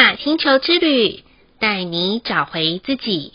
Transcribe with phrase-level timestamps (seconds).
[0.00, 1.22] 玛雅星球之旅，
[1.58, 3.34] 带你找回自己。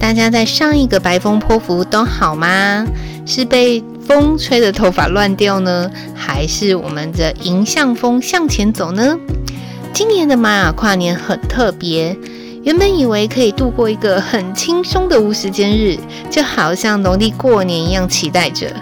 [0.00, 2.86] 大家在上一个白风泼服都好吗？
[3.26, 9.18] 是被风吹的头发乱掉呢，还是我们的迎向风向前走呢？
[9.92, 12.16] 今年的玛雅跨年很特别，
[12.62, 15.98] 原本以为可以度过一个很轻松的无时间日，
[16.30, 18.72] 就好像农历过年一样，期待着。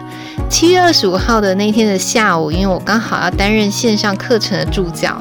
[0.48, 5.20] 七月二十五号的那天的下午，因为我刚好要担任线上课程的助教，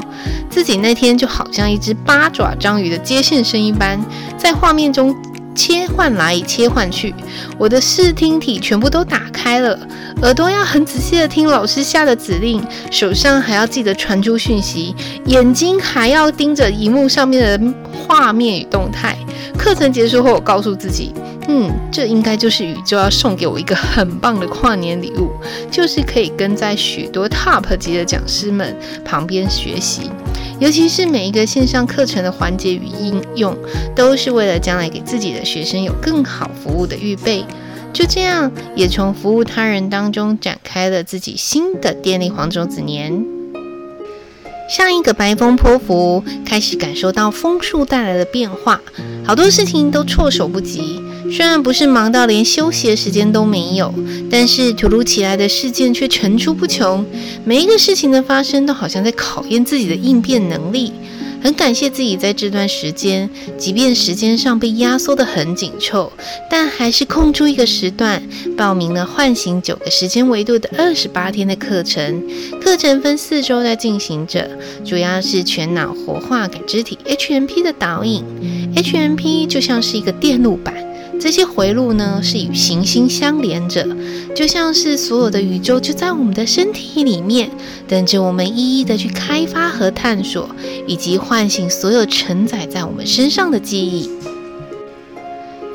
[0.49, 3.99] 自己那天就好像一只八爪章鱼的接线生一般，
[4.37, 5.13] 在画面中
[5.53, 7.13] 切换来切换去，
[7.57, 9.77] 我的视听体全部都打开了，
[10.21, 14.95] 耳朵要很仔细的听老师下的指令，手上还要记得传出讯息，
[15.25, 17.73] 眼睛还要盯着荧幕上面的
[18.07, 19.17] 画面与动态。
[19.57, 21.13] 课程结束后，我告诉自己。
[21.47, 25.29] 嗯，这应该就是宇宙要送给我一个很棒的跨年礼物，
[25.69, 30.09] 就是可以跟在许多 top 级的讲师们旁边学习，
[30.59, 33.55] 尤其是每一个线上课程的环节与应用，
[33.95, 37.45] 都是为了将来给自己的学生有更好服务的预备。
[37.93, 43.23] 就这样，也从服务他人当中展开了自己新的电力黄种子年。
[44.67, 48.81] 上一个白风波符，开始感受到风速带来的变化，
[49.23, 50.99] 好多事情都措手不及。
[51.31, 53.93] 虽然不是忙到连休息的时间都没有，
[54.29, 57.05] 但是突如其来的事件却层出不穷。
[57.43, 60.93] 每一个事情的发生，都好像在考验自己的应变能力。
[61.43, 66.11] 很感谢自己在这段时间，即便时间上被压缩得很紧凑，
[66.49, 68.23] 但还是空出一个时段，
[68.57, 72.23] 报名了唤醒九个时间维度的二十八天的课程。
[72.59, 74.49] 课程分四周在进行着，
[74.83, 78.23] 主要是全脑活化感知体 HMP 的导引。
[78.75, 80.73] HMP 就像是一个电路板。
[81.19, 83.87] 这些回路呢，是与行星相连着，
[84.35, 87.49] 就像是所有的宇宙就在我们的身体里面，
[87.87, 90.47] 等着我们一一的去开发和探索，
[90.85, 94.09] 以及唤醒所有承载在我们身上的记忆。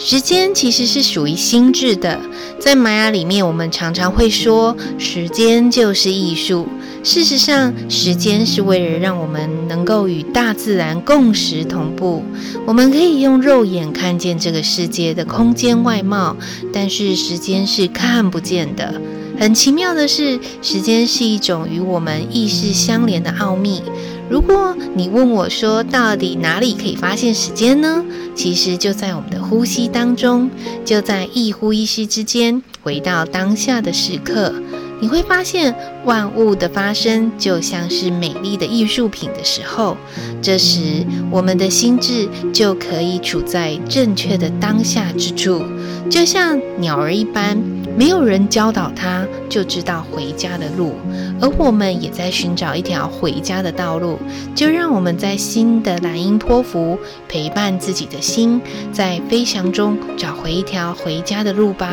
[0.03, 2.19] 时间其实是属于心智的，
[2.59, 6.67] 在玛雅里面，我们常常会说，时间就是艺术。
[7.05, 12.25] 事实上，时间是为了让我们能够与大自然共识同步。
[12.67, 16.35] 我们可以用肉眼看见这个世界的空间外貌，
[16.73, 18.99] 但是时间是看不见的。
[19.39, 23.83] 很奇妙的是，时间是一种与我们意识相连的奥秘。
[24.31, 28.05] 如果你问我说，到底哪里可以发现时间呢？
[28.37, 30.49] 其实就在我们的呼吸当中，
[30.85, 34.55] 就在一呼一吸之间，回到当下的时刻。
[35.01, 35.75] 你会发现，
[36.05, 39.97] 万物的发生就像是美丽的艺术品的时候，
[40.43, 45.63] 这时我们的心智就可以处在正确的当下之处，
[46.11, 47.57] 就像鸟儿一般，
[47.97, 50.95] 没有人教导它就知道回家的路，
[51.41, 54.19] 而我们也在寻找一条回家的道路。
[54.55, 58.61] 就让我们在新的蓝鹰波符陪伴自己的心，
[58.93, 61.89] 在飞翔中找回一条回家的路吧。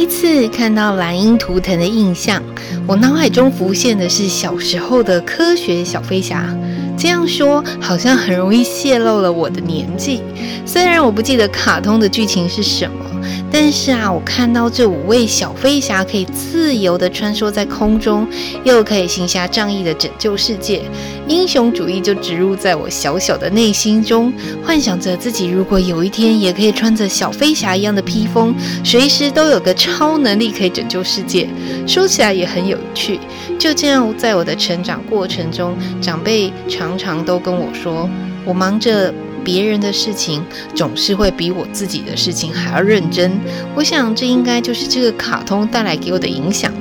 [0.00, 2.42] 第一次看到蓝鹰图腾的印象，
[2.86, 6.56] 我脑海中浮现的是小时候的科学小飞侠。
[6.96, 10.22] 这样说好像很容易泄露了我的年纪，
[10.64, 13.09] 虽然我不记得卡通的剧情是什么。
[13.52, 18.26] 但是啊，我看到这五位小飞侠可以自由地穿梭在空中，
[18.62, 20.82] 又可以行侠仗义地拯救世界，
[21.26, 24.32] 英雄主义就植入在我小小的内心中，
[24.64, 31.48] 幻想着自己如果有一天也可以穿着小飞侠一样的披风，随时都有个超能力可以拯救世界。
[31.86, 33.18] 说起来也很有趣。
[33.58, 38.08] 就这样，在我的成长过程中，长辈常常都跟我说，
[38.44, 39.12] 我忙着。
[39.44, 43.32] 别人的事情总是会比我自己的事情还要认真，
[43.74, 46.72] 我想这应该就是这个卡通带来给我的影响。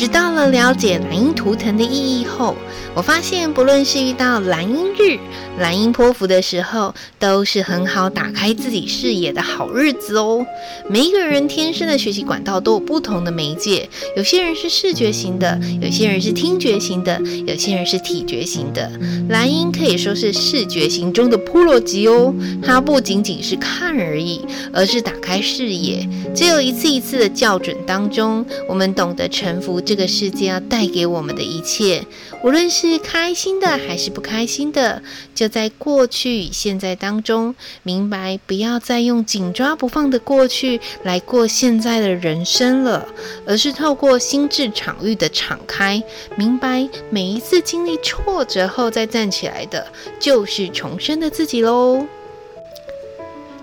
[0.00, 2.56] 直到了了解蓝鹰图腾的意义后，
[2.94, 5.18] 我发现不论是遇到蓝鹰日、
[5.58, 10.46] 蓝鹰波符的时候，都是很好打开自己视野的好日子哦。
[10.88, 18.90] 每一个人天生的学习管道都有不同的媒介，有些人是视觉型的，有些人是听觉型的，有些人是体觉型的。
[19.28, 24.40] 蓝鹰可以说是视觉型中的噗搂级哦，它不仅仅是看而已，
[24.72, 26.08] 而是打开视野。
[26.34, 29.78] 只有一次一次的校准当中，我们懂得臣服。
[29.90, 32.06] 这个世界要带给我们的一切，
[32.44, 35.02] 无论是开心的还是不开心的，
[35.34, 43.04] 就在过去与现在当中，明白不要再用紧抓不放的过去来过现在的人生了，
[43.44, 46.00] 而是透过心智场域的敞开，
[46.36, 49.84] 明白每一次经历挫折后再站起来的，
[50.20, 52.06] 就是重生的自己喽。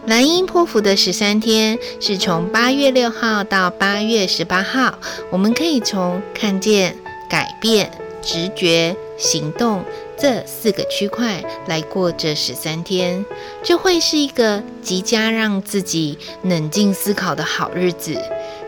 [0.08, 4.98] 蓝鹰波符的十三天是从八月六号到八月十八号，
[5.30, 6.96] 我们可以从看见、
[7.30, 9.84] 改变、直觉、行动
[10.18, 13.26] 这四个区块来过这十三天，
[13.62, 18.18] 这会是一个极佳让自己冷静思考的好日子。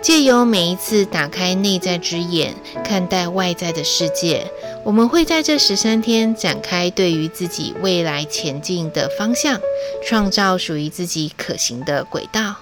[0.01, 2.53] 借由每一次打开内在之眼，
[2.83, 4.45] 看待外在的世界，
[4.89, 9.59] 我们会在这十三天展开对于自己未来前进的方向，
[10.03, 12.55] 创造属于自己可行的轨道，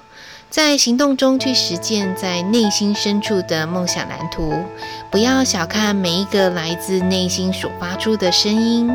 [0.50, 4.54] 在行动中去实践在内心深处的梦想蓝图。
[5.10, 8.92] 不要小看每一个来自内心所发出的声音。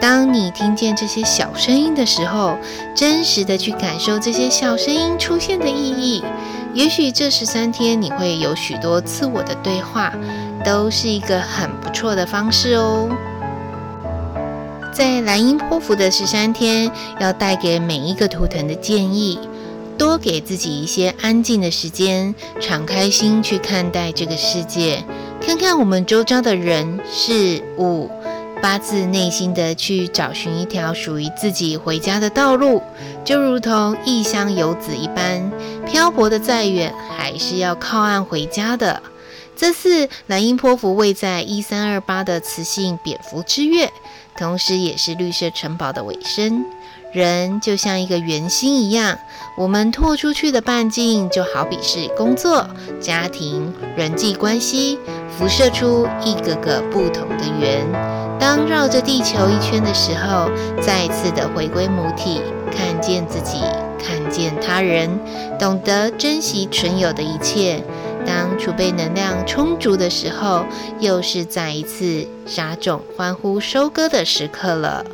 [0.00, 2.58] 当你听见这些小声音的时候，
[2.92, 6.24] 真实的去感受这些小声音出现的意义。
[6.74, 10.12] 也许这十三天你会有许多自我的对话，
[10.64, 13.08] 都是一个很不错的方式哦。
[14.92, 16.90] 在蓝鹰波符的十三天，
[17.20, 19.38] 要带给每一个图腾的建议，
[19.96, 25.04] 多给自己一些安静的时间，敞开心去看待这个世界，
[25.40, 28.10] 看看我们周遭的人事物。
[28.62, 32.80] 发自内心的去找寻一条属于自己回家的道路，
[33.22, 35.52] 就如同异乡游子一般，
[35.94, 39.00] 漂泊的再远，还是要靠岸回家的。
[39.54, 43.92] 这次蓝鹰波符位在一三二八的磁性蝙蝠之月，
[44.36, 46.64] 同时也是绿色城堡的尾声。
[47.12, 49.16] 人就像一个圆心一样，
[49.56, 52.68] 我们拓出去的半径就好比是工作、
[53.00, 54.98] 家庭、人际关系，
[55.38, 57.86] 辐射出一个个不同的圆。
[58.40, 60.50] 当绕着地球一圈的时候，
[60.82, 62.40] 再次的回归母体，
[62.76, 63.60] 看见自己，
[64.04, 65.18] 看见他人，
[65.58, 67.82] 懂得珍惜存有的一切。
[68.26, 70.64] 当储备能量充足的时候，
[71.00, 75.04] 又是再一次撒种、欢呼、收割的时刻了。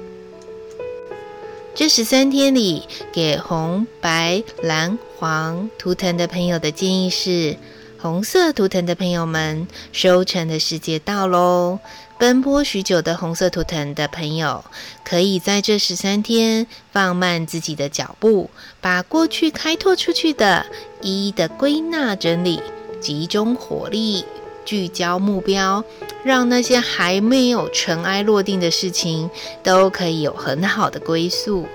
[1.75, 2.83] 这十三天里，
[3.13, 7.57] 给红、白、蓝、黄图腾的朋友的建议是：
[8.01, 11.79] 红色图腾的朋友们，收成的时节到喽！
[12.21, 14.63] 奔波许久的红色图腾的朋友，
[15.03, 20.67] 可以在这十三天放慢自己的脚步，把过去开拓出去的，
[21.01, 22.61] 一一的归纳整理，
[23.01, 24.27] 集中火力。
[24.67, 25.83] 聚焦目标，
[26.23, 29.31] 让那些还没有尘埃落定的事情
[29.63, 31.67] 都可以有很好的归宿。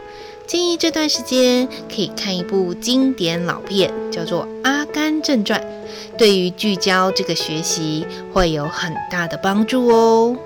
[0.45, 5.59] 建议这段时间可以看一部经典老片，叫做《阿甘正传》，
[6.17, 10.37] 对于聚焦这个学习会有很大的帮助哦。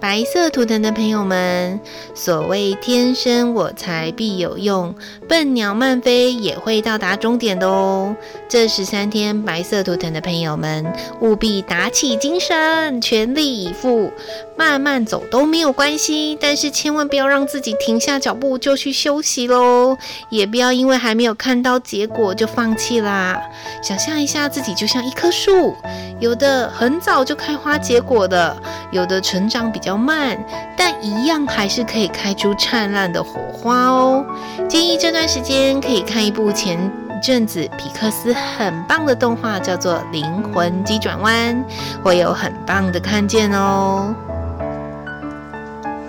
[0.00, 1.80] 白色图腾的朋友们，
[2.14, 4.94] 所谓天生我材必有用，
[5.28, 8.14] 笨鸟慢飞也会到达终点的哦。
[8.48, 10.86] 这十三天，白色图腾的朋友们
[11.20, 14.12] 务必打起精神，全力以赴，
[14.56, 19.96] 慢慢走都没有关系，但是千万不要让自己停下脚步就去休息喽，
[20.30, 23.40] 也不要因为还没有看到结果就放弃啦。
[23.82, 25.74] 想象一下自己就像一棵树，
[26.20, 28.56] 有的很早就开花结果的，
[28.90, 29.98] 有的成长比较。
[29.98, 30.38] 慢，
[30.76, 34.24] 但一样还是可以开出灿烂的火花哦。
[34.68, 36.78] 建议这段时间可以看一部前
[37.22, 40.24] 阵子皮克斯很棒的动画，叫做《灵
[40.54, 41.56] 魂急转弯》，
[42.02, 44.14] 会有很棒的看见哦。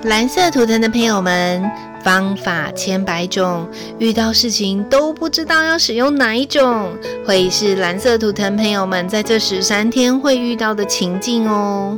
[0.04, 1.70] 蓝色图腾的朋友们，
[2.02, 3.68] 方法千百种，
[3.98, 6.92] 遇到事情都不知道要使用哪一种，
[7.26, 11.98] 会是蓝色图腾朋友们在这十三天会遇到的情境哦。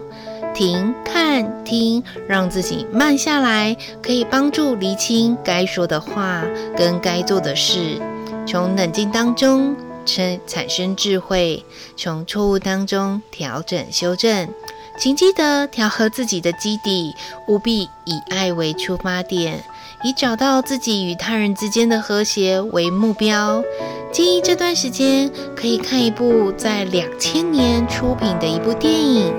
[0.54, 6.44] 停、看、听，让自己慢下来，可以帮助厘清该说的话
[6.76, 8.00] 跟该做的事。
[8.46, 11.64] 从冷静当中产产生智慧，
[11.96, 14.50] 从错误当中调整修正。
[14.98, 17.16] 请记得调和自己的基底，
[17.48, 19.64] 务必以爱为出发点。
[20.04, 23.64] 以找到自己与他人之间的和谐为目标。
[24.12, 29.32] 建议这段时间可以看一部在两千年出品的一部电影，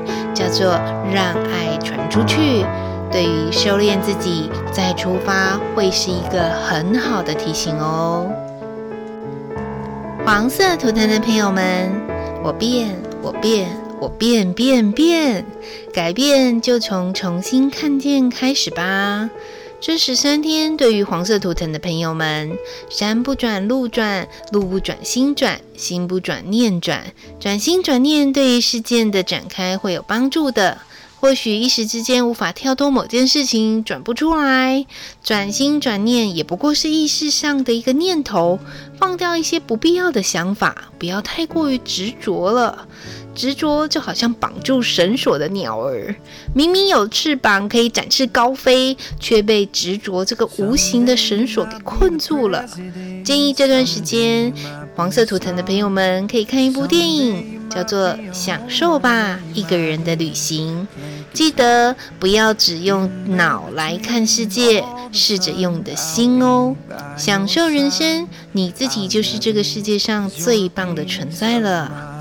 [0.43, 0.67] 叫做
[1.15, 2.63] 《让爱传出去》。
[3.13, 8.27] 对于修炼自己再出发，会是一个很好的提醒哦。
[10.25, 11.93] 黄色图腾的朋友们，
[12.43, 13.69] 我变，我变，
[14.01, 15.45] 我变变变，
[15.93, 19.29] 改变就从重新看见开始吧。
[19.85, 22.57] 这十三天，对于黄色图腾的朋友们，
[22.89, 30.79] 山不转路转，路不转心转，心不转念转，转心转念对于事件的展开会有帮助的。
[31.23, 34.85] 或许一时之间无法跳脱某件事情，转不出来，
[35.23, 38.59] 转心转念也不过是意识上的一个念头，
[38.99, 42.89] 放掉一些不必要的想法，不要太过于执着了。
[43.37, 46.15] 执着就好像绑住绳索的鸟儿，
[46.55, 52.69] 明明有翅膀可以展翅高飞，却被执着这个无形的绳索给困住了。
[53.25, 54.53] 建议这段时间，
[54.97, 60.87] 黄色图腾的朋友们可以看一部电影，叫做《享受吧，一个人的旅行》。
[61.35, 66.77] 记得不要只用脑来看世界，试着用你的心哦，
[67.17, 72.12] 享受人生，你自己就是这个世界上最棒的存在了。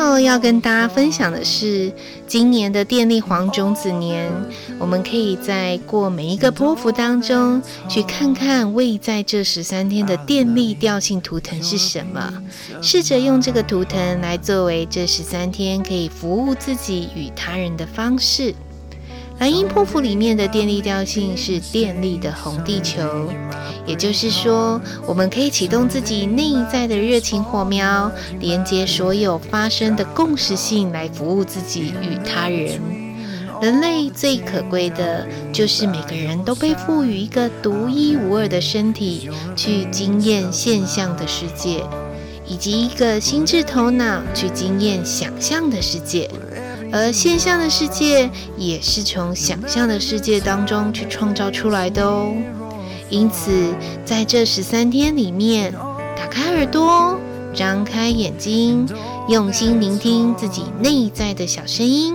[0.00, 1.92] 后要跟大家分享的是，
[2.26, 4.32] 今年的电力黄种子年，
[4.78, 12.32] 我们可以在过每一个波幅当中，去看看位在这十三天的电力调性图腾是什么，
[12.80, 18.54] 试着用这个图腾来作为这十三天可以服务自己与他人的方式。
[19.40, 23.00] 蓝鹰波符里面的电力调性是电力的红地球，
[23.86, 32.78] 也就是说，我们可以启动自己内在的热情火苗，连接所有发生的共识性来服务自己与他人。
[33.62, 41.82] 人类最可贵的就是每个人都被赋予一个独一无二的身体，去经验现象的世界，
[42.46, 46.30] 以及一个心智头脑去经验想象的世界。
[46.92, 52.34] 而现象的世界也是从想象的世界当中去创造出来的哦。
[53.08, 55.72] 因此，在这十三天里面，
[56.16, 57.18] 打开耳朵，
[57.54, 58.88] 张开眼睛，
[59.28, 62.14] 用心聆听自己内在的小声音，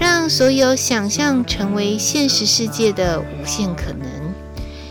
[0.00, 4.08] 让所有想象成为现实世界的无限可能。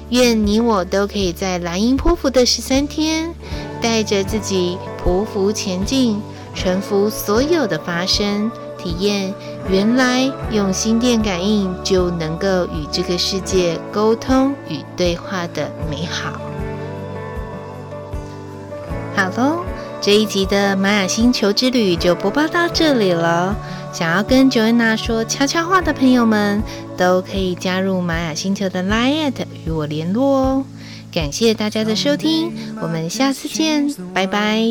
[0.09, 3.33] 愿你我都可以在蓝鹰波符的十三天，
[3.81, 6.21] 带着自己匍匐前进，
[6.53, 8.49] 臣服所有的发生。
[8.83, 9.33] 体验
[9.69, 16.33] 原来用心电感应就能够与这个世界沟通与对话的美好。
[19.15, 19.63] 好喽，
[20.01, 23.55] 这一集的玛雅星球之旅就播报到这里了。
[23.93, 26.61] 想要跟 Joanna 说悄悄话的朋友们，
[26.97, 29.31] 都可以加入玛雅星球的 LINE@
[29.65, 30.65] 与我联络哦。
[31.11, 34.63] 感谢大家的收听，我们下次见，拜拜。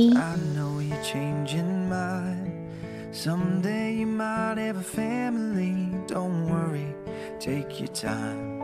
[4.22, 6.94] Might have a family, don't worry,
[7.40, 8.62] take your time.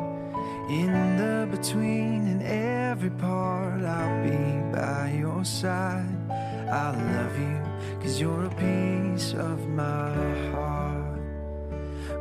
[0.71, 4.39] In the between and every part, I'll be
[4.73, 6.17] by your side.
[6.31, 7.61] I love you,
[8.01, 10.15] cause you're a piece of my
[10.53, 11.23] heart.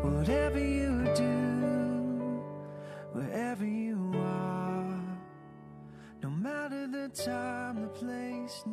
[0.01, 2.41] Whatever you do,
[3.13, 4.99] wherever you are,
[6.23, 8.63] no matter the time, the place,